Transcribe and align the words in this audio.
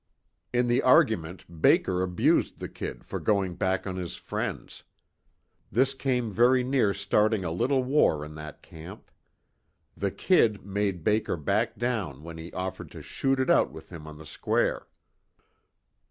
In 0.51 0.65
the 0.65 0.81
argument, 0.81 1.61
Baker 1.61 2.01
abused 2.01 2.57
the 2.57 2.67
"Kid" 2.67 3.03
for 3.03 3.19
going 3.19 3.53
back 3.53 3.85
on 3.85 3.97
his 3.97 4.15
friends. 4.15 4.83
This 5.71 5.93
came 5.93 6.31
very 6.31 6.63
near 6.63 6.91
starting 6.91 7.43
a 7.43 7.51
little 7.51 7.83
war 7.83 8.25
in 8.25 8.33
that 8.33 8.63
camp. 8.63 9.11
The 9.95 10.09
"Kid" 10.09 10.65
made 10.65 11.03
Baker 11.03 11.37
back 11.37 11.77
down 11.77 12.23
when 12.23 12.39
he 12.39 12.51
offered 12.53 12.89
to 12.93 13.03
shoot 13.03 13.39
it 13.39 13.51
out 13.51 13.69
with 13.71 13.89
him 13.89 14.07
on 14.07 14.17
the 14.17 14.25
square. 14.25 14.87